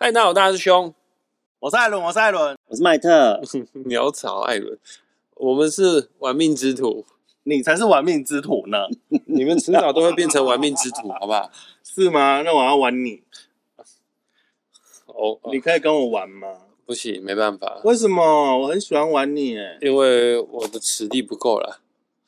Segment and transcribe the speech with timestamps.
[0.00, 0.94] 嗨，大家好，大师兄，
[1.58, 3.42] 我是艾伦，我是艾伦，我是麦特，
[3.86, 4.78] 鸟巢艾伦，
[5.34, 7.04] 我们是玩命之徒，
[7.42, 8.86] 你才是玩命之徒呢，
[9.26, 11.50] 你们迟早都会变成玩命之徒， 好不好？
[11.82, 12.42] 是吗？
[12.42, 13.24] 那我要玩你，
[15.06, 16.46] 哦，你可以跟我玩吗？
[16.86, 18.56] 不行，没办法，为什么？
[18.56, 21.80] 我很喜欢玩你，哎，因为我的实力不够了，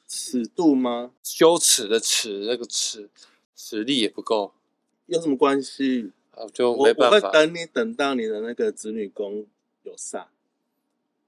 [0.09, 1.13] 尺度吗？
[1.23, 3.09] 羞耻的耻，那个尺，
[3.55, 4.55] 实力也不够，
[5.07, 6.11] 有什么关系？
[6.33, 7.31] 啊，就我我会没办法。
[7.31, 9.47] 等你等到你的那个子女宫
[9.83, 10.25] 有煞，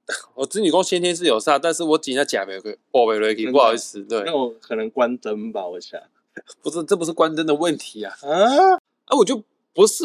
[0.34, 6.00] 我子女宫先天是有煞，但是我紧下假没个宝贝雷真的不好意思，对那，我可能关灯吧，我想。
[6.62, 9.42] 不是，这不是关灯的问题啊，啊，啊，我就
[9.74, 10.04] 不是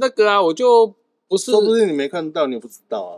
[0.00, 0.94] 那个啊，我就
[1.28, 3.14] 不是说不定你没看到，你不知道啊。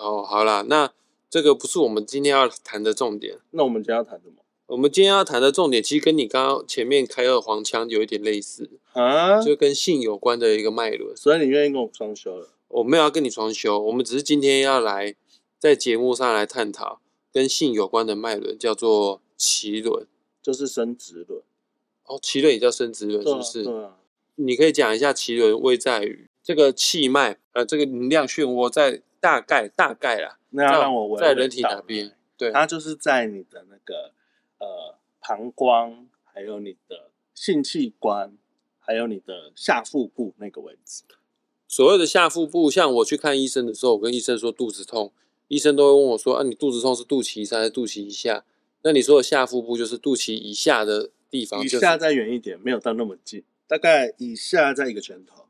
[0.00, 0.90] 哦，好啦，那
[1.30, 3.38] 这个不是我们今天要谈的重点。
[3.50, 4.42] 那我们今天要谈什么？
[4.68, 11.16] 我们今天要谈的重点，其实跟你刚刚前面开二黄腔有一点类似，啊，就跟性有关的一个脉轮。
[11.16, 12.50] 所以你愿意跟我双修了？
[12.68, 15.14] 我没有要跟你双修，我们只是今天要来
[15.58, 17.00] 在节目上来探讨
[17.32, 20.06] 跟性有关的脉轮，叫做脐轮。
[20.42, 21.42] 就是生殖轮，
[22.04, 23.64] 哦，奇轮也叫生殖轮，是不是？
[23.64, 23.96] 对啊，
[24.36, 32.14] 你可以讲一下奇轮位在于这个气脉，呃，这个能量漩涡在大概大概啦，那要让我在人体哪边？
[32.36, 34.12] 对，它就是在你的那个
[34.58, 38.36] 呃膀胱，还有你的性器官，
[38.78, 41.02] 还有你的下腹部那个位置。
[41.66, 45.12] 所谓的下腹部，像我去看医生的时候，我跟医生说肚子痛，
[45.48, 48.44] 医生都会问我说：“啊，你肚子痛是肚脐以上还是肚脐以下？”
[48.82, 55.44] 那你说的下腹部就是肚脐以下的地方，就是以下再远一点，没有到那么近，大概以下在一个拳头。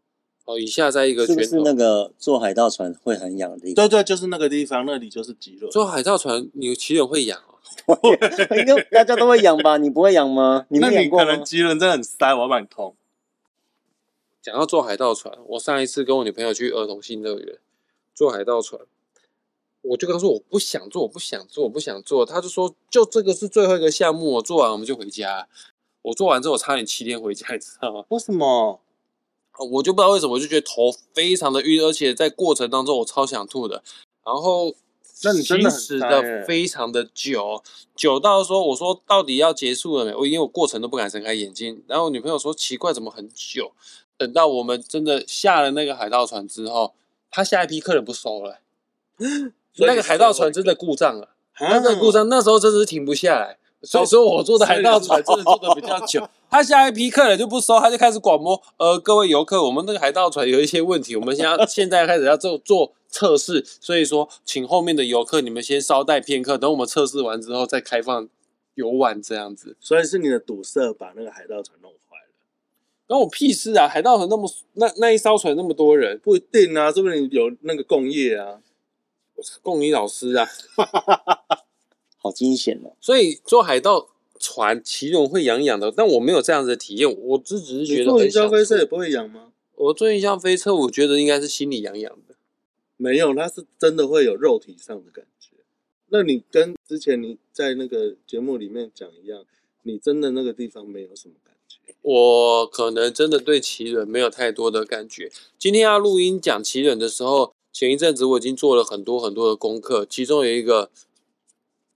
[0.46, 1.42] 哦，以下在一个拳头。
[1.42, 3.74] 是不是那个坐海盗船会很痒的地方？
[3.74, 5.68] 对对，就是那个地方，那里就是肌肉。
[5.68, 7.40] 坐海盗船，你脐轮会痒
[7.86, 7.98] 哦。
[8.56, 9.76] 应该大家都会痒吧？
[9.76, 10.66] 你不会痒吗？
[10.68, 11.44] 你那你可能？
[11.44, 12.94] 肌轮真的很塞，我要把你痛。
[14.40, 17.58] 讲到坐海盗船，我上一次跟我女朋友去儿童新乐园
[18.14, 18.80] 坐海盗船，
[19.82, 22.24] 我就跟她说我不想坐，我不想坐，我不想坐。
[22.24, 25.48] 她就说就这个是最后一个项目，我做完我们就回家。
[26.02, 28.04] 我做完之后，我差点七天回家，你知道吗？
[28.08, 28.80] 为什么？
[29.72, 33.82] 我就不知道为什么，我就觉得头非常的晕，而且在过程当中我超想吐的。
[34.24, 34.72] 然后
[35.24, 37.62] 那你真的很行驶的非常的久，
[37.96, 40.14] 久到说我说到底要结束了没？
[40.14, 41.82] 我因为我过程都不敢睁开眼睛。
[41.86, 43.72] 然后我女朋友说奇怪，怎么很久？
[44.16, 46.94] 等到我们真的下了那个海盗船之后，
[47.30, 48.60] 他下一批客人不收了，
[49.78, 51.34] 那个海盗船真的故障了。
[51.54, 56.28] 啊那个故障那时候真的是停不下来，所以说我坐的海盗船真的坐的比较久。
[56.50, 68.28] 他下一批客人就不收，他就开始广播：呃，各位游客，我们那个海盗船有一些问题，我们现在现在开始要做做测试，所以说请后面的游客你们先稍待片刻，等我们测试完之后再开放
[68.74, 69.76] 游玩这样子。
[69.78, 72.32] 所以是你的堵塞把那个海盗船弄坏了。
[73.06, 73.86] 关我屁事啊！
[73.86, 78.60] 海盗船那么那那一艘船那么多人，不一定啊，是不定有那个共业啊。
[79.62, 80.48] 供你老师啊，
[82.28, 82.92] 好惊险哦！
[83.00, 84.08] 所以坐海盗
[84.38, 89.52] 船骑轮会痒痒的，但我没有这样子的体验，我只只是觉得坐云霄飞车也不会痒吗？
[89.74, 92.34] 我坐云霄飞车，我觉得应该是心里痒痒的。
[92.96, 95.50] 没有，它是真的会有肉体上的感觉。
[96.10, 99.44] 那你跟之前你在那个节目里面讲一样，
[99.82, 101.94] 你真的那个地方没有什么感觉。
[102.02, 105.30] 我可能真的对奇人没有太多的感觉。
[105.58, 110.90] 今天要录音讲奇人的时候，前一阵子我已经做了很多很多的功课，其中有一个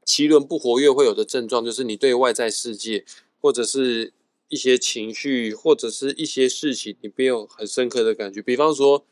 [0.04, 3.04] 奇轮不活跃会有的症状，就是你对外在世界
[3.40, 4.12] 或者是
[4.48, 8.42] 一些情绪或者是一些事情，你没有很深刻的感觉。
[8.42, 9.04] 比方说，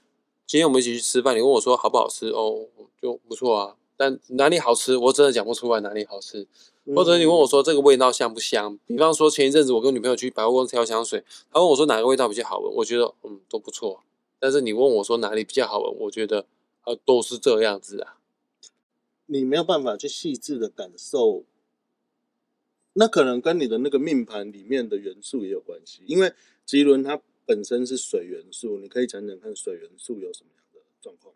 [0.47, 2.67] 今天我们一起去吃饭，你问我说好不好吃，哦，
[3.01, 3.77] 就不错啊。
[3.97, 6.47] 但哪里好吃，我真的讲不出来哪里好吃。
[6.97, 8.79] 或者你问我说这个味道香不香？
[8.87, 11.23] 比方说前一阵子我跟女朋友去百货公司挑香水，
[11.53, 14.03] 她问我说哪个味道比较好闻，我觉得嗯都不错。
[14.39, 16.47] 但是你问我说哪里比较好闻，我觉得
[16.85, 18.17] 呃都是这样子啊。
[19.33, 21.45] 你没有办法去细致的感受，
[22.95, 26.03] 那可能跟你的那个命盘里面的元素也有关系。
[26.05, 26.33] 因为
[26.67, 31.33] 吉轮它本身是水元素，你可以讲讲看水元素有什么样的状况？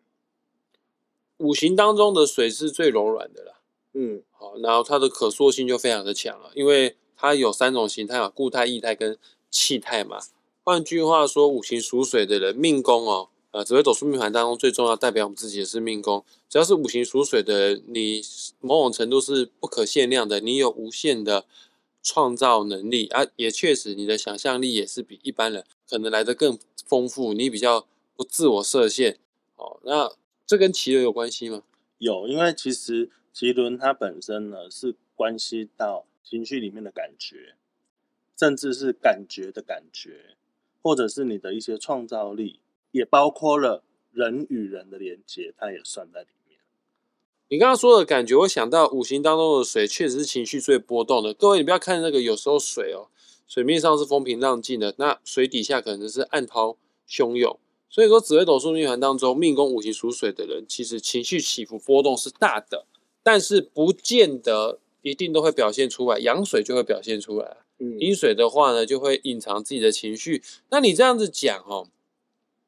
[1.37, 3.61] 五行当中的水是最柔软的啦，
[3.93, 9.17] 嗯，好，然后它的可塑性就非常的强了，因为它有三种形态嘛，固态、液态跟
[9.49, 10.19] 气态嘛。
[10.63, 16.25] 换句话说，五行属水的人命宫哦，呃，紫微斗数命盘当中最重要代表我们自己的是命宫。
[16.49, 18.21] 只要是五行属水的人，你
[18.59, 21.45] 某种程度是不可限量的，你有无限的
[22.03, 27.87] 创造能力啊，也确实你的想象力也是比一般人可能来的更丰富，你比较
[28.17, 29.19] 不自我设限。
[29.55, 30.11] 哦，那
[30.45, 31.63] 这跟奇轮有关系吗？
[31.99, 37.55] 有，因为其实奇轮它本身呢是关系到情绪里面的感觉，
[38.37, 40.35] 甚至是感觉的感觉，
[40.81, 42.59] 或者是你的一些创造力，
[42.95, 43.83] 也包括了
[44.13, 46.57] 人与人的连接，它也算在里面。
[47.49, 51.33] 你刚刚说的感觉，我想到五行当中的水确实是情绪最波动的。
[51.33, 53.09] 各位，你不要看那个，有时候水哦，
[53.49, 57.59] 水面上是风平浪静的，那水底下可能是暗涛汹涌。
[57.89, 62.85] 所以说，紫微斗数命盘当中，命宫五行属水的人，其实情绪起伏波动是大的，
[63.21, 66.17] 但是不见得一定都会表现出来。
[66.19, 70.41] 阳水就会表现出来，嗯，阴水的话呢，就会隐藏自己的情绪。
[70.69, 71.89] 那你这样子讲哦，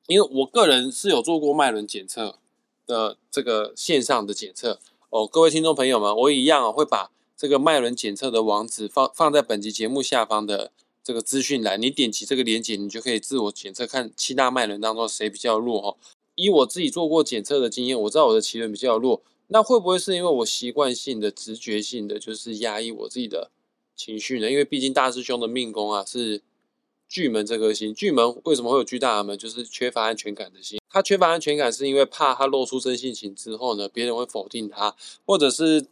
[0.08, 2.40] 因为我个人是有做过脉轮检测
[2.86, 10.72] 的这个线上的检测哦，各位听众朋友们，我一样、哦、会把这个脉轮检测的网址放放在本集节目下方的
[11.04, 15.98] 这个资讯栏，你点击这个链接，你就可以自我检测看七大脉轮当中谁比较弱哦。
[16.36, 23.52] 以我自己做过检测的经验，我知道我的脐轮比较弱，那会不会是因为我习惯性的、直觉性的就是压抑我自己的
[23.94, 24.50] 情绪呢？
[24.50, 26.42] 因为毕竟大师兄的命宫啊是
[27.10, 29.38] 巨门这颗星，巨门为什么会有巨大的门？
[29.38, 30.80] 就是缺乏安全感的心。
[30.90, 34.96] 他缺乏安全感是因为怕他露出真性情之后呢，别人会否定他，
[35.26, 35.86] 或者是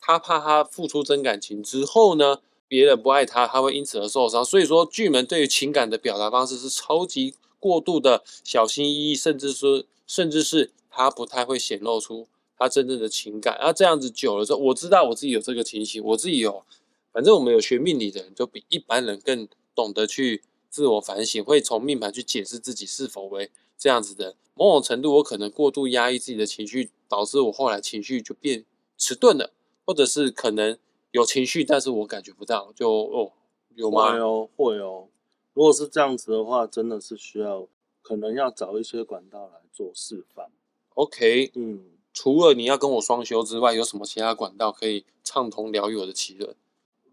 [0.00, 4.44] 他怕他付出真感情之后呢，别人不爱他，他会因此而受伤。
[4.44, 12.26] 所以说，巨门对于情感的表达方式是超级过度的小心翼翼，甚至说，甚至是他不太会显露出
[12.58, 13.58] 他真正的情感。
[13.60, 16.64] 那这样子久了之后，我知道我自己有这个情形，我自己有，
[17.12, 20.42] 反正我们有学命理的人，就比一般人更懂得去
[20.78, 24.36] 自我反省，会从命盘去解释自己是否为这样子的。
[24.54, 28.64] 某种程度，我可能过度压抑自己的情绪，导致我后来情绪就变
[28.96, 29.52] 迟钝了，
[29.84, 30.78] 或者是可能
[31.10, 33.32] 有情绪，但是我感觉不到，就哦，
[33.74, 34.12] 有吗？
[34.12, 35.08] 会哦，会哦。
[35.52, 37.66] 如果是这样子的话，真的是需要
[38.00, 40.52] 可能要找一些管道来做示范。
[40.94, 46.54] OK，嗯，除了你要跟我双修之外，有什么其他管道可以畅通疗愈我的奇轮？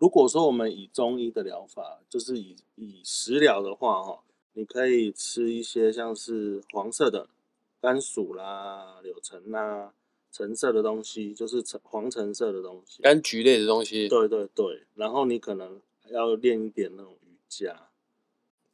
[0.06, 4.20] 如果说我们以中医的疗法，就是以以食疗的话，哈，
[4.54, 7.28] 你可以吃一些像是黄色的
[7.82, 9.94] 甘薯啦、柳橙啦、
[10.32, 13.02] 橙色的东西，就是橙黄橙色的东西。
[13.02, 17.90] 柑橘类的东西，对对对，然后你可能还要练一点那种瑜伽，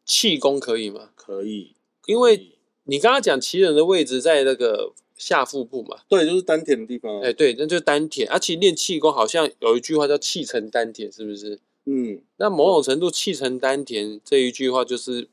[0.04, 1.12] 气功可以吗？
[1.16, 1.78] 可以。
[2.08, 4.92] 因为你刚刚讲奇人的位置在那个
[5.22, 7.22] 下腹部嘛，对，就是丹田的地方啊。
[7.24, 8.28] 哎，对，那就是丹田。
[8.28, 11.60] 而、且练气功好像有一句话叫“气沉丹田”，是不是？
[11.86, 15.28] 嗯，那某种程度，“气沉丹田”这一句话就是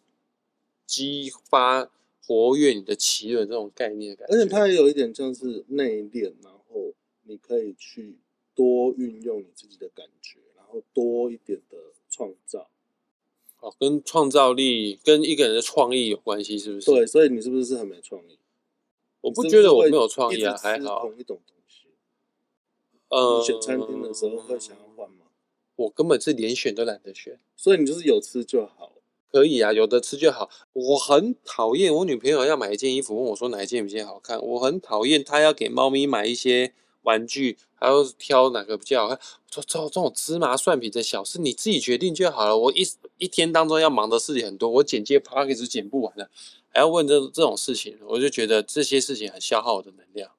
[0.85, 1.91] 激发、
[2.23, 4.35] 活跃你的奇轮这种概念的感觉。
[4.35, 6.93] 而且它也有一点像是内敛，然后
[7.23, 8.17] 你可以去
[8.55, 11.79] 多运用你自己的感觉，然后多一点的
[12.11, 12.69] 创造。
[13.61, 16.91] 哦，跟创造力、跟一个人的创意有关系，是不是？
[16.91, 18.38] 对，，所以你是不是是很没创意？
[19.21, 21.01] 我不觉得我没有创意啊，还好。
[21.01, 21.89] 同一种东西。
[23.09, 25.27] 呃你，选餐厅的时候会想要换吗？
[25.77, 27.39] 我根本是连选都懒得选。
[27.57, 28.93] 所以你就是有吃就好。
[29.31, 30.49] 可以啊，有的吃就好。
[30.73, 34.41] 我很讨厌我女朋友要买一件衣服，问我说哪一件比较好看。
[34.41, 36.73] 我很讨厌她要给猫咪买一些
[37.09, 39.19] 玩具，还要挑哪个比较好看。
[39.19, 42.55] 我说这这种芝麻蒜皮的小事，你自己决定就好了。
[42.57, 46.29] 我一一天当中要忙的事情很多，我剪接 p d c a s 剪不完了，
[46.69, 50.31] 还要问这这种事情，我就觉得这些事情很消耗我的能量。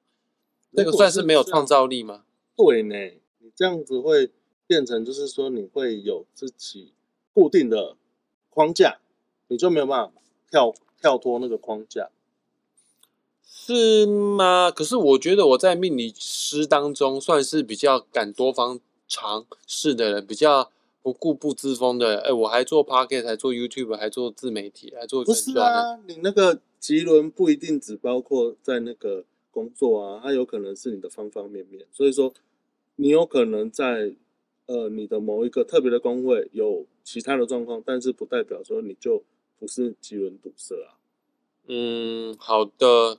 [0.70, 2.22] 那个算是没有创造力吗？
[2.56, 2.94] 对呢，
[3.38, 4.30] 你这样子会
[4.68, 6.92] 变成就是说你会有自己
[7.34, 7.96] 固定的
[8.48, 9.00] 框架，
[9.48, 10.12] 你就没有办法
[10.48, 10.72] 跳
[11.02, 12.10] 跳脱那个框架。
[13.74, 14.70] 是吗？
[14.70, 20.70] 可是我觉得我在命理师当中算是比较敢多方尝试的人，比较
[21.02, 22.18] 不固步自封的人。
[22.18, 25.56] 哎，我还做 p o c k e t 还做 YouTube，还做自媒体，还做不是。
[25.58, 31.86] 啊，你那个吉轮不一定只包括在那个工作啊，它有可能是你的方方面面。
[31.92, 32.34] 所以说，
[32.96, 34.14] 你有可能在
[34.66, 39.22] 呃你的某一个特别的工位有其他的状况，但是不代表说你就
[39.58, 40.98] 不是吉轮堵塞啊。
[41.72, 43.18] 嗯，好的，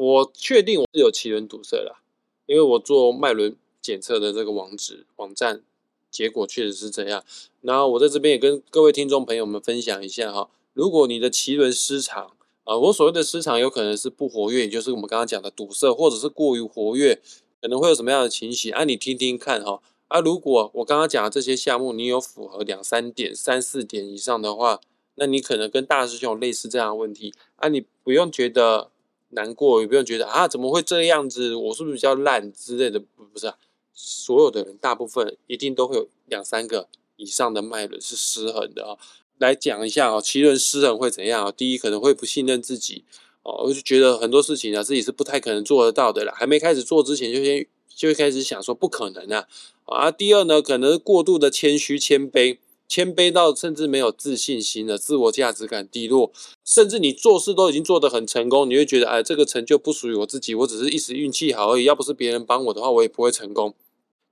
[0.00, 2.00] 我确定我是有奇轮堵塞啦，
[2.46, 5.62] 因为我做脉轮检测的这个网址网站，
[6.10, 7.22] 结果确实是这样。
[7.60, 12.32] 然后我在这边也跟各位听众朋友们分享一下哈，如果你的奇轮失常
[12.64, 17.20] 啊、我所谓的失常有可能是不活跃，也就是我们刚刚讲的堵塞，或者是过于活跃，
[17.60, 18.72] 可能会有什么样的情形？
[18.72, 19.82] 啊，你听听看哈。
[20.08, 24.80] 啊，如果我刚刚讲的这些项目，你有符合两三点、三四点以上的话，
[25.16, 28.90] 那你可能跟大师兄有类似这样的问题啊，你不用觉得
[29.30, 33.56] 难过，也不用觉得啊怎么会这样子，我是不是比较烂之类的，不是、啊，
[33.92, 38.96] 所有的人大部分一定都会有两三个以上的脉轮是失衡的啊。
[39.38, 41.50] 来讲一下哦，奇轮失衡会怎样啊？
[41.50, 43.04] 第一，可能会不信任自己
[43.42, 49.46] 哦，我就觉得很多事情啊自己是不太可能做得到的啦，还没开始做之前就先就会开始想说不可能啊
[49.86, 50.10] 啊。
[50.10, 52.58] 第二呢，可能过度的谦虚谦卑，
[52.90, 56.32] 谦卑到甚至没有自信心了，自我价值感低落，
[56.64, 63.72] 甚至你做事都已经做得很成功，你会觉得哎，这个成就不属于我自己，我只是一时运气好而已，要不是别人帮我的话，我也不会成功。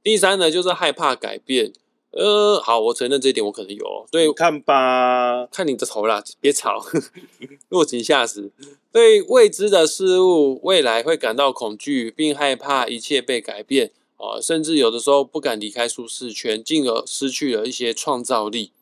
[0.03, 1.73] 第三呢，就是害怕改变。
[2.11, 4.07] 呃，好，我承认这一点，我可能有。
[4.11, 6.85] 对你，看吧，看你的头啦，别吵，
[7.69, 8.51] 落井下石。
[8.91, 18.73] 对未知的事物，未来会感到恐惧，并害怕一切被改变啊，甚至有的时候不敢离开舒适圈，进而失去了一些创造力。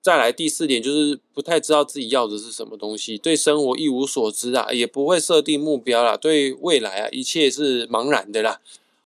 [0.00, 8.60] 再来第四点，就是不太知道自己要的是什么东西，对生活一无所知啊，也不会设定目标啦，对未来啊，一切是茫然的啦。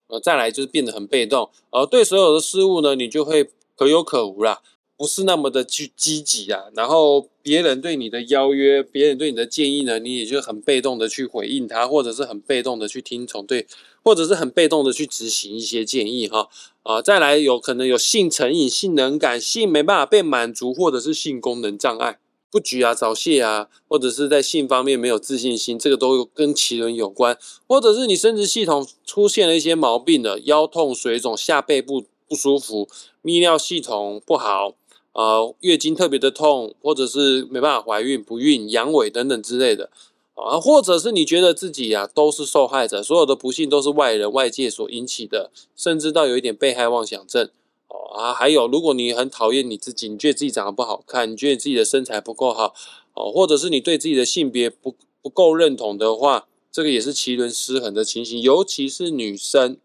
[0.07, 4.63] 呃，再来就是变得很被动，而对所有的事物呢，你就会可有可无啦，
[4.97, 6.65] 不是那么的去积极啊。
[6.75, 13.67] 然后别人对你的邀约，别人对你的建议呢，你也就很被动的去回应他，或者是很被动的去听从，对，
[14.03, 16.49] 或者是很被动的去执行一些建议哈。
[16.83, 22.19] 啊，再来有可能有性成瘾、性能感、性没办法被满足，或者是性功能障碍。
[22.49, 27.37] 不举啊、早泄啊，或者是在性方面没有自信心，这个都有跟奇轮有关，
[27.67, 32.89] 或者是你生殖系统出现了一些毛病了，腰痛、水肿、下背部不舒服、
[33.23, 34.75] 泌尿系统不好，
[35.17, 39.89] 呃，月经特别的痛，或者是没办法怀孕、不孕、阳痿等等之类的，
[40.35, 47.49] 啊，或者是你觉得自己呀都是受害者，所有的不幸都是外人、外界所引起的，甚至到有一点被害妄想症
[47.89, 48.15] 哦。
[48.15, 52.75] 啊，还有，如果你很讨厌你自己，你觉得自己长得不好看，你觉得自己的身材不够好，
[53.15, 59.79] 哦，或者是你对自己的性别不不够认同的话，这个也是奇轮失衡的情形，尤其是女生，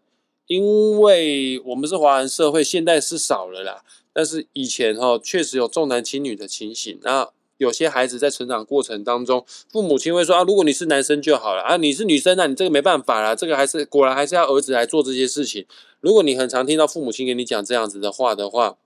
[0.46, 3.82] 因为我们是华人社会，现在是少了啦，
[4.12, 15.64] 但是以前哈确实有重男轻女的情形，那有些孩子在成长过程当中，父母亲会说啊，如果你是男生就好了啊，你是女生那你这个没办法了，这个还是果然还是要儿子来做这些事情。
[16.00, 18.76] 如果你很常听到父母亲跟你讲这样子的话的话，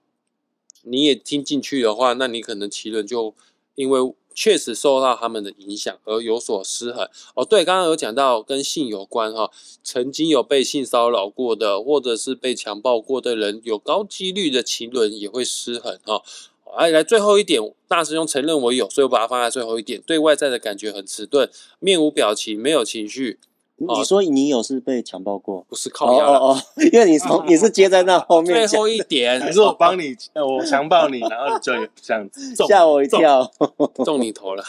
[0.83, 3.35] 你也听进去的话，那你可能奇轮就
[3.75, 4.01] 因为
[4.37, 7.09] 确实受到他们的影响而有所失衡。
[7.35, 9.51] 哦，对，刚刚有讲到跟性有关哈，
[9.83, 16.23] 曾经有被性骚扰过的，或者是被强暴过的人，有高几率的情轮也会失衡哈。
[16.77, 20.03] 哎，来最后一点，大师兄承认我有，所以我把它放在最后一点。
[20.07, 23.39] 对外在的感觉很迟钝，面无表情，没有情绪。
[23.79, 25.65] 你说你有是被强暴过？
[25.69, 26.39] 不是靠压了。
[26.39, 33.51] 哦哦， 因为你从你是接在那后面，最后一点还是我帮你，呃我强暴你，然后你就有这样子 吓我一跳。
[34.05, 34.65] 中你头了。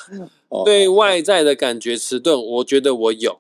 [0.50, 3.40] 哦对外在的感觉迟钝，我觉得我有。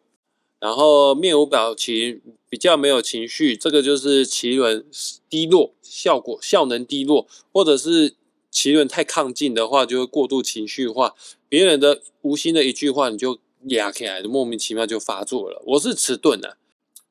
[0.59, 2.19] 然后面无表情，
[2.49, 4.83] 比较没有情绪，这个就是奇轮
[5.29, 8.15] 低落，效果效能低落，或者是
[8.49, 11.13] 奇轮太亢进的话，就会过度情绪化。
[11.47, 15.61] 别人的无心的一句话，你就压起来，莫名其妙就发作了。
[15.65, 16.57] 我是迟钝的，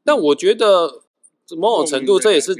[0.04, 1.02] 但我觉得
[1.56, 2.54] 某种程度这也是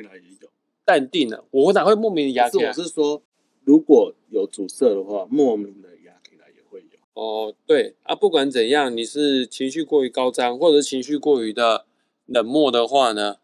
[0.84, 1.44] 淡定的。
[1.50, 2.86] 我哪会莫名的压起来是我？
[2.86, 3.22] 是说，
[3.64, 6.98] 如果有阻塞的话，莫名的压起来也会有。
[7.14, 11.86] 哦，对啊，不管怎样，你是情绪过于高涨，或者情绪过于的
[12.26, 13.36] 冷漠的话呢，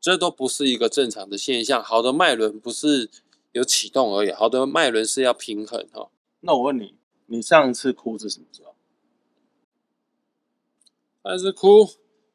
[0.00, 1.82] 这都不是一个正常的现象。
[1.82, 3.10] 好的脉轮不是
[3.52, 6.10] 有启动而已，好的脉轮是要平衡哈、哦。
[6.40, 6.94] 那我问你，
[7.26, 8.69] 你上一次哭是什么时候？
[11.22, 11.88] 但是哭，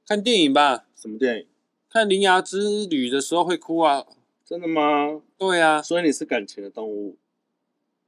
[0.05, 1.47] 看电影吧，什么电影？
[1.89, 4.05] 看《铃芽之旅》的时候会哭啊。
[4.45, 5.21] 真的吗？
[5.37, 7.17] 对啊，所以你是感情的动物。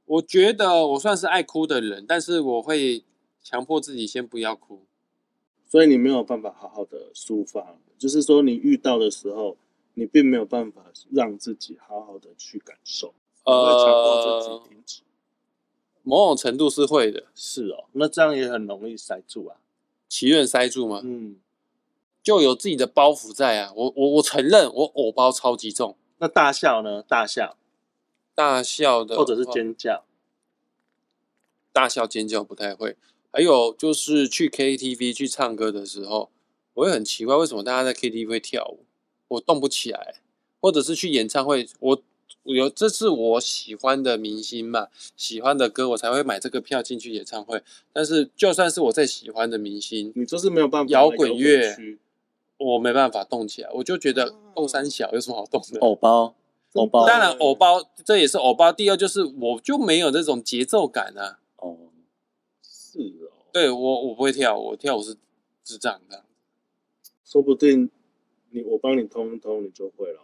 [0.04, 3.04] 我觉得我算是爱哭的人，但是我会
[3.42, 4.86] 强迫自己先不要哭。
[5.66, 9.56] 所以你没有办法好好的抒发，就是说你遇到的时候，
[9.94, 13.12] 你并没有办法让自己好好的去感受，
[13.44, 15.02] 你会强迫自呃己，停止。
[16.02, 19.56] 某种程度是会的，是哦，那这样也很容易塞住啊。
[20.08, 21.00] 祈愿塞住吗？
[21.04, 21.36] 嗯，
[22.22, 23.72] 就有自己的包袱在啊。
[23.74, 27.02] 我我我承认我偶包超级重，那大笑呢？
[27.02, 27.56] 大笑
[28.34, 30.04] 大笑的或者是尖叫，
[31.72, 32.96] 大笑尖叫不太会。
[33.30, 36.30] 还有就是去 KTV 去唱歌的时候，
[36.74, 38.84] 我会很奇怪为什么大家在 KTV 会跳舞，
[39.28, 40.16] 我动不起来。
[40.60, 42.02] 或者是去演唱会，我我
[42.54, 47.62] 有这是我喜欢的明星嘛，喜欢的歌，我才会买这个票进去演唱会。
[47.92, 51.76] 但是就算是我再喜欢的明星，你就是没有办法摇滚乐
[52.58, 55.78] 我没办法动起来，我就觉得动三小有什么好动的？
[55.80, 56.34] 偶包，
[56.72, 58.72] 偶包，当然偶包这也是偶包。
[58.72, 61.38] 第二就是我就没有这种节奏感啊。
[61.56, 61.76] 哦，
[62.62, 65.16] 是哦，对我我不会跳舞，我跳舞是
[65.62, 66.24] 智障的。
[67.24, 67.90] 说不定
[68.50, 70.20] 你我帮你通一通，你就会了。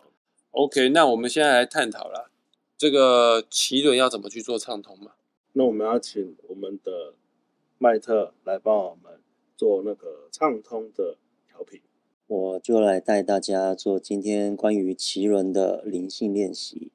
[0.54, 2.30] OK，那我们现在来探讨了
[2.78, 5.12] 这个奇轮要怎么去做畅通嘛？
[5.54, 7.14] 那我们要请我们的
[7.78, 9.20] 麦特来帮我们
[9.56, 11.16] 做那个畅通的
[11.49, 11.80] 调频。
[12.28, 16.92] 我就来带大家做今天关于奇轮的灵性练习。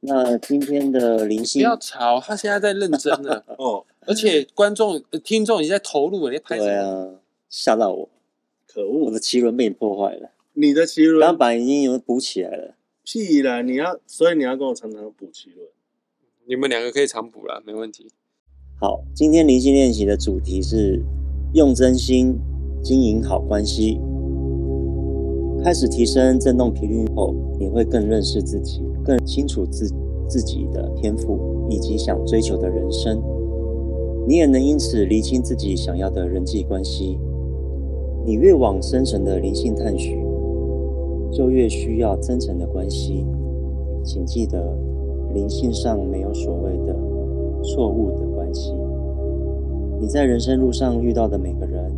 [0.00, 6.70] 那今天的灵性不，要吵，他现在在认真了， 哦，而且观众、呃听众已经在投入了，你在拍什么？
[6.70, 8.08] 对啊，吓到我，
[8.66, 9.04] 可恶！
[9.04, 10.30] 我的奇轮被你破坏了。
[10.60, 12.74] 你的奇轮钢板已经有补起来了。
[13.04, 13.62] 屁啦！
[13.62, 15.68] 你要，所以你要跟我常常补奇轮。
[16.48, 18.10] 你们两个可以常补啦，没问题。
[18.80, 21.00] 好，今天灵性练习的主题是
[21.54, 22.36] 用真心
[22.82, 24.00] 经营好关系。
[25.62, 29.88] 开始提升振动频率后，你会更认识自己，更清楚自
[30.28, 33.22] 自己的天赋以及想追求的人生。
[34.26, 37.16] 你也能因此厘清自己想要的人际关系。
[38.26, 40.18] 你越往深层的灵性探寻，
[41.30, 43.26] 就越需要真诚的关系。
[44.02, 44.76] 请记得，
[45.34, 46.94] 灵性上没有所谓的
[47.62, 48.74] 错误的关系。
[50.00, 51.92] 你在人生路上遇到的每个人，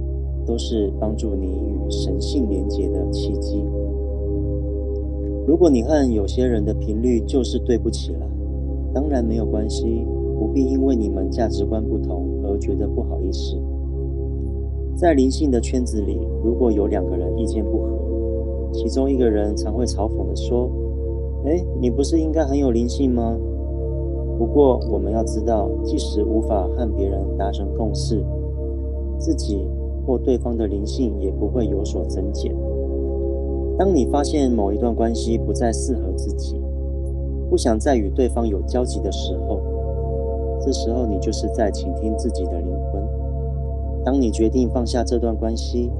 [0.47, 3.63] 都是帮助你与神性连结的契机。
[5.47, 8.27] 如果你和有些人的频率就是对不起来，
[8.93, 10.05] 当然没有关系，
[10.39, 13.57] 不必因为你们价值观不同而觉得不好意思。
[14.97, 18.00] 在灵性的圈子里，如果有两个人意见不合，
[18.73, 20.71] 其中一个人常会嘲讽地说
[21.45, 23.37] ：“哎，你不是应该很有灵性吗？”
[24.39, 28.25] 不过我们要知道，即使无法和别人达成共识，
[29.19, 29.67] 自己
[30.07, 32.55] 或对方的灵性也不会有所增减。
[33.77, 36.59] 当你发现某一段关系不再适合自己，
[37.51, 39.61] 不想再与对方有交集的时候，
[40.61, 43.03] 这时候你就是在倾听自己的灵魂。
[44.05, 45.91] 当你决定放下这段关系，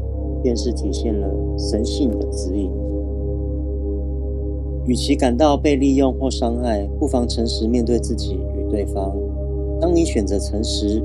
[0.43, 2.71] 便是体现了神性的指引。
[4.87, 9.15] 与其感到被利用或伤害，不妨诚实面对自己与对方。
[9.81, 11.03] 当你选择诚实，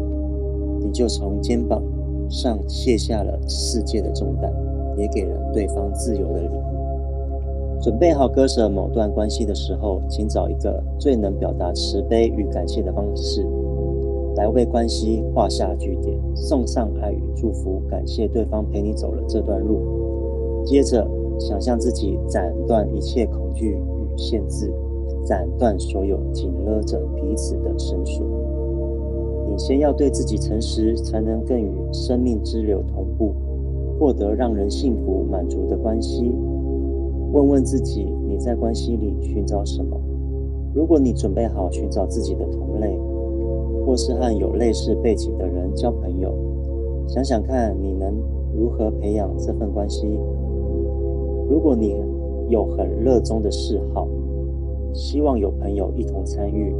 [0.82, 1.84] 你就从肩膀
[2.30, 4.52] 上卸下了世界的重担，
[4.98, 7.82] 也给了对方自由的礼物。
[7.82, 13.46] 准备好割舍某段关系的时候，请找一个最能表达慈悲与感谢的方式，
[14.36, 20.64] 来为关系画下句点，送上爱与祝福，感谢对方陪你走了这段路。
[20.66, 21.08] 接着，
[21.40, 24.74] 想象自己斩断一切恐惧与限制，
[25.24, 28.26] 斩断所有紧勒着彼此的绳索。
[29.50, 33.34] 你先要对自己诚实，才能更与生命之流同步，
[33.98, 36.30] 获得让人幸福满足的关系。
[37.32, 39.98] 问问自己，你在关系里寻找什么？
[40.74, 43.00] 如果你准备好寻找自己的同类，
[43.86, 46.34] 或是和有类似背景的人交朋友，
[47.08, 48.14] 想想看你能
[48.58, 50.08] 如何培养这份关系。
[51.48, 51.96] 如果你
[52.50, 54.08] 有很热衷的嗜好，
[54.94, 56.74] 希望有朋友一同参与，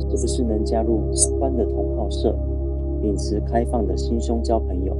[0.00, 2.36] 是不是能加入相关的同好社，
[3.00, 4.96] 秉持开放的心胸交朋友？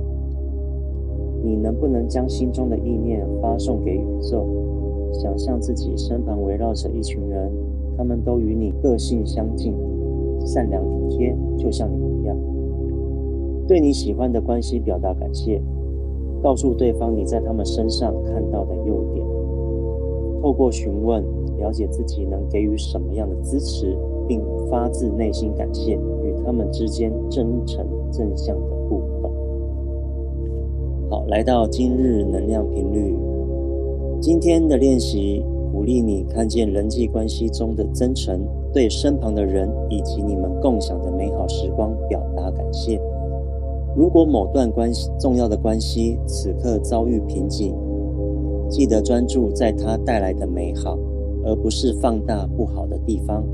[1.42, 4.46] 你能不能将心中的意念发送给宇宙？
[5.12, 7.50] 想象自己身旁围绕着一群人，
[7.96, 9.74] 他们都与你个性相近，
[10.44, 12.36] 善良体贴，就像你一样。
[13.66, 15.62] 对你喜欢的关系表达感谢，
[16.42, 19.24] 告诉对方你在他们身上看到的优点。
[20.42, 21.24] 透过询问，
[21.56, 23.96] 了解自己能给予什么样的支持，
[24.28, 29.30] 并发自内心感谢，与他们之间真诚正向的互动。
[31.08, 33.16] 好，来到今日能量频率。
[34.20, 38.40] 今天的练习鼓励你看见人际关系中的真诚，
[38.74, 43.00] 对身旁的人以及你们共享的美好时光表达感谢。
[43.96, 47.74] 如果某段关系重要的关系此刻遭遇瓶颈，
[48.68, 50.98] 记得专注在它带来的美好，
[51.44, 53.44] 而不是放大不好的地方，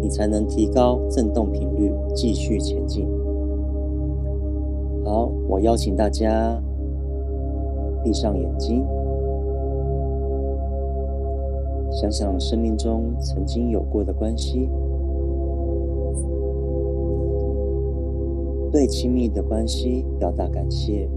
[0.00, 3.04] 你才能提高振动频率，继续前进。
[5.04, 6.62] 好，我邀请大家
[8.04, 8.84] 闭上眼睛。
[12.02, 14.68] 想想生命中曾经有过的关系，
[18.72, 21.08] 对亲密的关系表达感谢，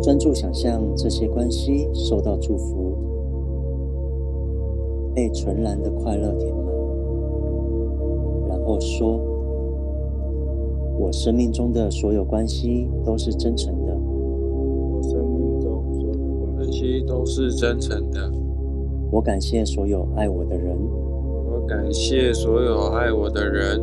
[0.00, 2.96] 专注想象这些关系受到祝福，
[5.12, 6.72] 被纯然的快乐填满，
[8.48, 9.18] 然后说
[11.00, 13.85] ：“我生命中的所有关系都是真诚的。”
[16.86, 18.30] 系，都是真诚的。
[19.10, 23.80] 我感谢所有爱我的人，我感谢所有爱我的人，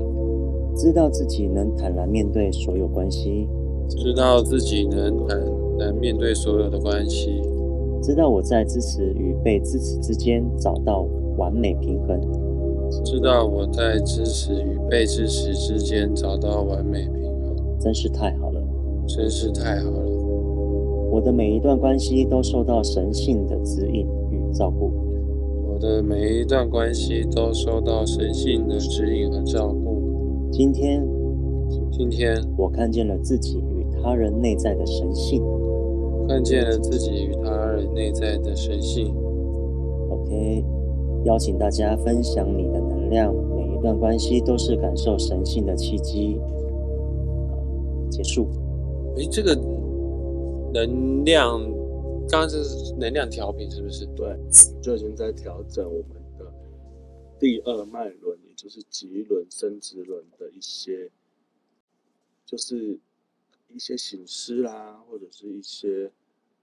[0.76, 3.48] 知道自己能坦然面对所有关系，
[3.90, 5.40] 知道自己能坦
[5.80, 7.42] 然面对所有的关系，
[8.02, 11.06] 知道我在支持与被支持之间找到
[11.38, 12.20] 完美平衡。
[13.04, 18.62] 知道我在支持与被支持之间找到完美平衡，真是太好了！
[19.08, 20.13] 真是太好了。
[21.14, 24.92] 我的每一段关系都受到神性的指引与照顾。
[25.68, 30.50] 我的每一段关系都受到神性的指引和照顾。
[30.52, 31.08] 今天，
[31.92, 35.40] 今天我看见了自己与他人内在的神性。
[36.28, 39.14] 看见了自己与他人内在的神性。
[40.10, 40.66] OK，
[41.26, 46.42] 邀请大家分享你的能量，每一段关系都是感受神性的契机。
[48.10, 48.48] 结束。
[49.16, 49.56] 诶，这个
[50.74, 51.62] 能量，
[52.28, 54.08] 刚刚是能量调频，是不是？
[54.16, 54.36] 对，
[54.82, 56.52] 就已经在调整我们的
[57.40, 61.12] 第二脉轮，也就是脐轮、生殖轮的一些，
[62.44, 63.00] 就是
[63.70, 66.12] 一些形式啦，或者是一些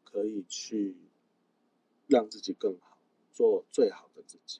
[0.02, 0.96] 可以去
[2.08, 2.98] 让自己更好，
[3.32, 4.58] 做最好的自己。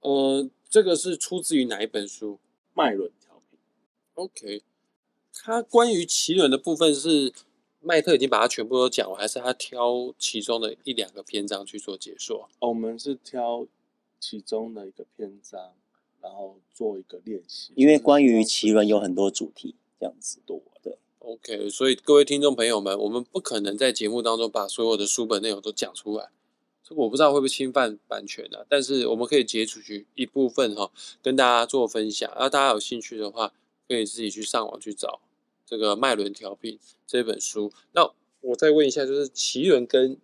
[0.00, 2.40] 呃，这个是出自于哪一本书？
[2.74, 3.58] 脉轮调频。
[4.14, 4.62] OK，
[5.32, 7.32] 它关于脐轮的部分是
[7.82, 12.48] 麦特已经把它全部都讲完，还是他挑其中的一两个篇章去做解说？
[12.58, 13.66] 哦我们是挑
[14.20, 15.72] 其中的一个篇章，
[16.20, 17.72] 然后做一个练习。
[17.74, 20.38] 因为关于奇轮有很多主题，这样子。
[20.44, 26.28] 多的，OK，所以各位听众朋友们，我们不可能在节目当中把所有的书本内容都讲出来，
[26.84, 28.66] 这个我不知道会不会侵犯版权啊。
[28.68, 30.90] 但是我们可以截出去一部分哈、
[31.22, 32.30] 跟大家做分享。
[32.32, 33.54] 然后大家有兴趣的话，
[33.88, 35.20] 可以自己去上网去找
[35.70, 37.72] 这个《脉轮调频》这本书。
[37.92, 40.18] 那我再问一下，就是奇轮跟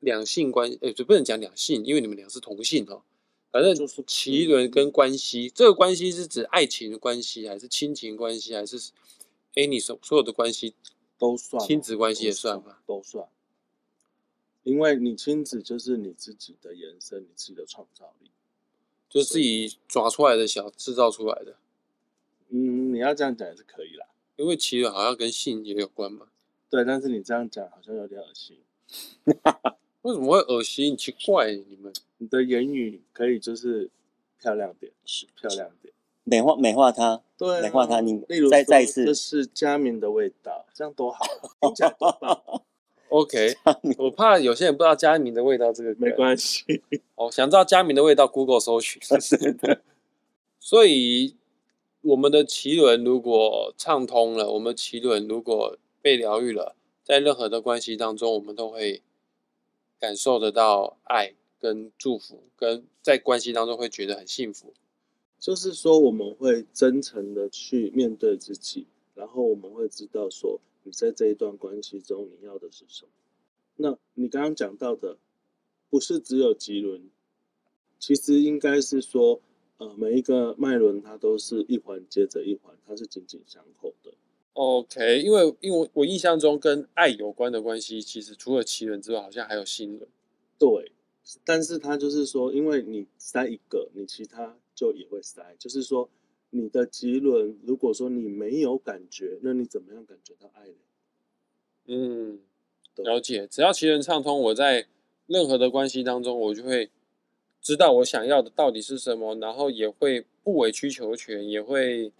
[0.00, 3.04] 两性关，哎，就不能讲两性，因为你们俩是同性哦。
[3.50, 8.90] 反正就是奇轮跟关系，这个关系是指爱情的关系，还是亲情关系，还是
[9.54, 10.74] 哎你所所有的关系？
[11.16, 12.80] 都算哦亲子关系也算吗？
[12.86, 13.26] 都算，
[14.62, 18.30] 因为你亲子就是你自己的延伸，你自己的创造力。
[19.08, 21.56] 就是自己抓出来的小制造出来的，
[22.50, 24.06] 嗯，你要这样讲也是可以啦。
[24.36, 26.26] 因为其实好像跟性也有关嘛。
[26.68, 28.58] 对，但是你这样讲好像有点恶心。
[30.02, 30.96] 为什么会恶心？
[30.96, 33.90] 奇怪，你们你的言语可以就是
[34.40, 35.92] 漂亮点，是漂亮点。
[36.24, 41.24] 美化美化它，对、啊，美化它你例如再再一次这是佳明的味道，这样多好，
[41.60, 42.42] 听起来多棒。
[43.10, 43.56] OK？
[43.98, 46.82] 我怕有些人不知道佳明的味道这个梗没关系，
[47.16, 49.02] 哦，想知道佳明的味道，Google 搜寻。
[50.60, 51.34] 所以
[52.02, 59.02] 我们的脐轮如果畅通了，我们脐轮如果被疗愈了，在任何的关系当中，我们都会
[59.98, 64.72] 感受得到爱跟祝福，跟在关系当中会觉得很幸福。
[65.38, 73.10] 就是说我们会真诚的去面对自己，然后我们会知道说你在这一段关系中你要的是什么。
[73.76, 75.16] 那你刚刚讲到的，
[75.88, 77.10] 不是只有棘轮，
[77.98, 79.40] 其实应该是说，
[79.80, 84.12] 呃，每一个脉轮它都是一环接着一环，它是紧紧相扣的。
[84.52, 90.06] OK，因为因为我印象中跟爱有关的关系，其实除了脐轮之外，好像还有心轮。
[90.58, 90.92] 对，
[91.46, 95.56] 但是它就是说，因为你塞一个，你其他就也会塞。
[95.58, 96.10] 就是说，
[96.50, 100.74] 你的棘轮，如果说你没有感觉，那你怎么样感觉到爱呢？
[101.86, 102.40] 嗯，
[102.96, 103.46] 了解。
[103.46, 104.88] 只要奇轮畅通，我在
[105.26, 106.90] 任何的关系当中，我就会
[107.60, 112.12] 知道我想要的到底是什么，然后也会不委曲求全，也会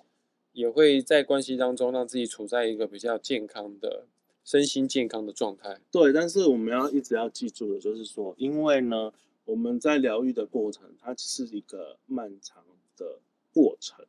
[0.52, 4.06] 也会在关系当中让自己处在一个比较健康的
[4.44, 5.80] 身心健康的状态。
[5.90, 9.12] 对，但是我们要一直要记住的就是说，因为呢，
[9.44, 12.62] 我们在疗愈的过程，它是一个漫长
[12.96, 13.20] 的
[13.54, 14.04] 过程，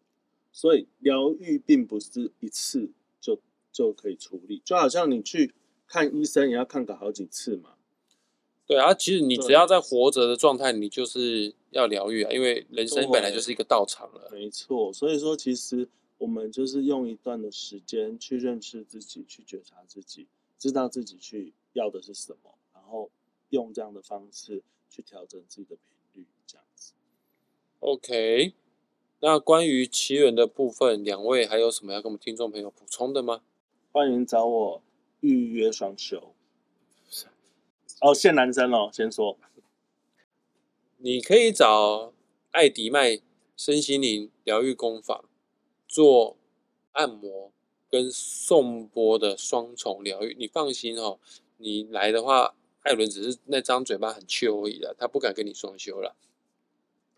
[0.52, 2.91] 所以疗愈并不是一次
[3.22, 3.39] 就
[3.72, 5.54] 就可以处理，就好像你去
[5.88, 7.76] 看医生也要看个好几次嘛。
[8.67, 14.30] 对啊，其实你只要在活着的状态，你就是要疗愈啊，因为人生本来就是一个道场了。
[14.32, 23.10] 没错，所以说其实我们就是用一段的时间去认识自己，去觉察自己，知道自己去要的是什么，然后
[23.50, 26.93] 用这样的方式去调整自己的频率，这样子。
[27.80, 28.54] OK，
[29.19, 33.41] 那关于奇缘的部分，两位还有什么要跟我们听众朋友补充的吗？
[33.91, 34.82] 欢迎找我
[35.19, 36.34] 预约双休。
[38.01, 39.37] 哦，限男生哦，先说。
[40.97, 42.13] 你可以找
[42.51, 43.21] 艾迪麦
[43.55, 45.23] 身心灵疗愈工坊
[45.87, 46.37] 做
[46.91, 47.51] 按摩
[47.89, 50.35] 跟颂钵的双重疗愈。
[50.37, 51.19] 你放心哦，
[51.57, 56.15] 你来的话，艾伦只是那张嘴巴很臭而已啦，他不敢跟你双休了。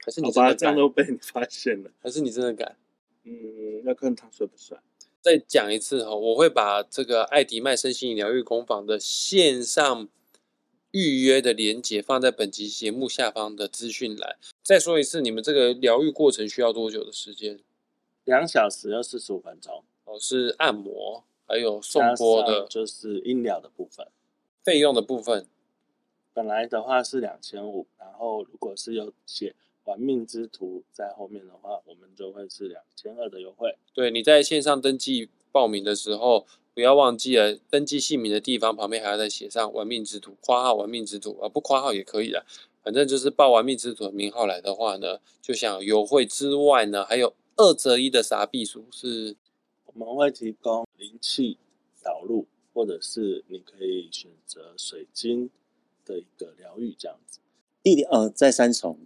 [0.05, 0.57] 还是你好吧，真的敢？
[0.57, 1.89] 这样都被你发现了。
[2.01, 2.77] 还是你真的敢？
[3.23, 4.77] 嗯，要看他帅不帅。
[5.21, 10.09] 再讲一次哈，我会把这个艾迪麦身心灵疗愈工坊的线上
[10.93, 14.37] 预约的连接放在本集节目下方的资讯栏。
[14.61, 17.59] 再说一次，你们这个疗愈过程需要多久的时间？
[18.25, 24.07] 两小时要四十五分钟，哦，是按摩，还有送波的就是音疗的部分。
[24.63, 25.47] 费用的部分。
[26.31, 33.75] 本来的话是两千五，然后如果是有写玩命之徒在后面的话，我们就会是两千二的优惠。
[33.95, 42.45] 对，你在线上登记报名的时候，不要忘记了登记姓名的地方旁边还要再写上“玩命之徒”（括号玩命之徒）啊，不括号也可以的。
[42.83, 49.35] 反正就是报玩命之徒的名号来的话呢，就像优惠之外呢，还有二折一的啥避暑是
[49.85, 51.57] 我们会提供灵气
[52.01, 55.49] 导入，或者是你可以选择水晶
[56.03, 57.39] 的一个疗愈这样子。
[57.81, 58.97] 地点呃在三重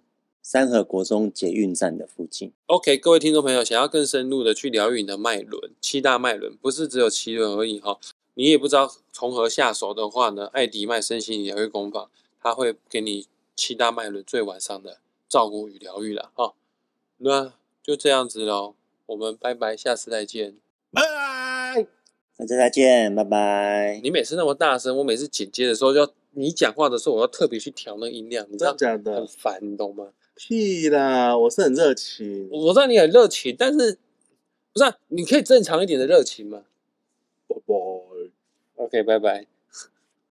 [0.50, 2.54] 三河国中捷运站的附近。
[2.68, 8.00] OK，各位听众朋友，想要更深入的去疗愈你的脉轮，七大脉轮不是只有七轮而已哈。
[8.36, 12.10] 你也不知道从何下手的话呢，艾迪麦身心疗愈工坊，
[12.42, 16.54] 它会给你七大脉轮最完善的照顾与疗愈了哈。
[17.18, 17.52] 那
[17.84, 18.76] 就这样子喽，
[19.08, 20.56] 我们拜拜，下次再见。
[20.94, 21.88] 拜拜。
[22.38, 24.00] 大家再见，拜拜。
[24.02, 29.16] 你每次那么大声，我每次剪接的时候就要你讲话的时候，我要特别去调那个音量，你知道真的？
[29.16, 30.08] 很烦，你懂吗？
[30.38, 31.38] 屁啦！
[31.38, 32.48] 我是很热情。
[32.52, 33.98] 我知道你很热情，但是
[34.72, 36.64] 不是、啊、你可以正常一点的热情吗
[37.48, 37.74] 拜拜。
[38.76, 39.48] ？OK，拜拜。